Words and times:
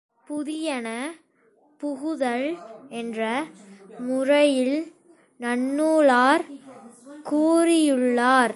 புதியன 0.27 0.87
புகுதல் 1.77 2.57
என்ற 2.89 3.43
முறையில், 3.99 4.93
நன்னூலார் 5.39 6.45
கூறியுள்ளார். 7.29 8.49